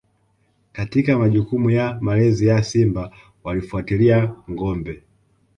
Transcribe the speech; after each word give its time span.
Katika 0.71 1.19
majukumu 1.19 1.69
ya 1.69 1.97
malezi 2.01 2.47
ya 2.47 2.63
Simba 2.63 3.11
walifuatilia 3.43 4.35
ngombe 4.51 5.03